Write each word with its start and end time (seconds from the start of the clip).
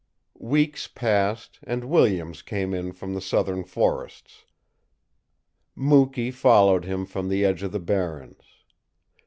Weeks 0.39 0.87
passed, 0.87 1.59
and 1.61 1.83
Williams 1.83 2.41
came 2.41 2.73
in 2.73 2.91
from 2.91 3.13
the 3.13 3.21
southern 3.21 3.63
forests. 3.63 4.45
Mukee 5.75 6.31
followed 6.31 6.85
him 6.85 7.05
from 7.05 7.29
the 7.29 7.45
edge 7.45 7.61
of 7.61 7.71
the 7.71 7.79
barrens. 7.79 8.41